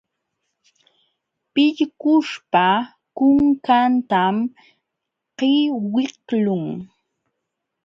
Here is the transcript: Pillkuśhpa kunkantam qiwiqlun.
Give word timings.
Pillkuśhpa 1.53 2.65
kunkantam 3.17 4.35
qiwiqlun. 5.37 6.65